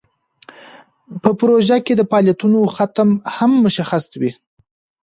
په 1.23 1.29
پروژه 1.39 1.77
کې 1.85 1.93
د 1.95 2.01
فعالیتونو 2.09 2.59
ختم 2.75 3.09
هم 3.35 3.51
مشخص 3.65 4.03
وي. 4.19 4.31